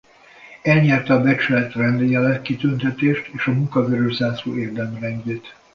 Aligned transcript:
Elnyerte 0.63 1.13
a 1.13 1.21
Becsület 1.21 1.73
Rendjele 1.73 2.41
kitüntetést 2.41 3.27
és 3.33 3.47
a 3.47 3.51
Munka 3.51 3.85
Vörös 3.87 4.15
Zászló 4.15 4.55
Érdemrendjét. 4.57 5.55